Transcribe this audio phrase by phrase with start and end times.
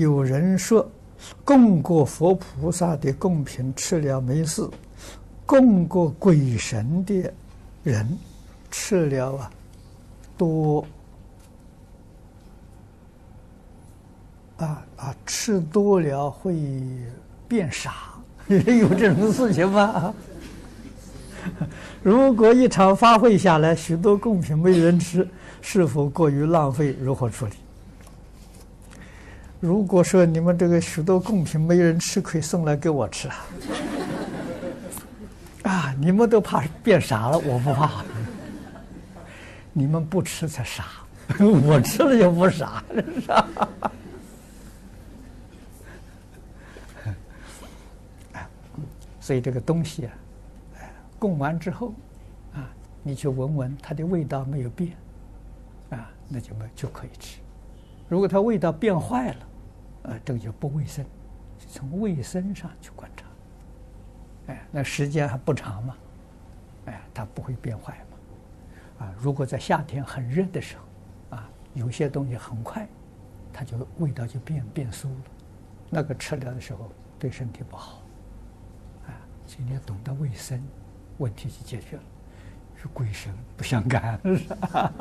[0.00, 0.90] 有人说，
[1.44, 4.66] 供过佛菩萨的供品吃了没事，
[5.44, 7.30] 供过鬼神的
[7.82, 8.18] 人
[8.70, 9.50] 吃了啊，
[10.38, 10.82] 多
[14.56, 16.56] 啊啊，吃多了会
[17.46, 18.14] 变傻，
[18.48, 20.14] 有这种事情吗？
[22.02, 25.28] 如果一场法会下来，许多供品没人吃，
[25.60, 26.96] 是否过于浪费？
[26.98, 27.52] 如何处理？
[29.60, 33.36] 如果说你们这个许多贡品没人吃，可以送来给我吃啊！
[35.70, 38.02] 啊，你们都怕变傻了，我不怕。
[39.72, 40.86] 你们不吃才傻，
[41.38, 43.46] 我吃了就不傻，是吧？
[49.20, 50.12] 所以这个东西啊，
[51.18, 51.92] 供完之后
[52.54, 52.66] 啊，
[53.02, 54.90] 你去闻闻它的味道没有变，
[55.90, 57.38] 啊，那就没就可以吃。
[58.08, 59.36] 如果它味道变坏了，
[60.02, 61.04] 呃，这个就不卫生，
[61.68, 63.26] 从卫生上去观察。
[64.46, 65.96] 哎，那时间还不长嘛，
[66.86, 69.06] 哎，它不会变坏嘛。
[69.06, 72.88] 啊，如果在夏天很热的时候，啊，有些东西很快，
[73.52, 75.22] 它就味道就变变馊了，
[75.90, 78.02] 那个吃了的时候对身体不好。
[79.06, 79.12] 啊，
[79.46, 80.62] 今天懂得卫生，
[81.18, 82.02] 问题就解决了，
[82.76, 84.92] 是鬼神不相干，是吧？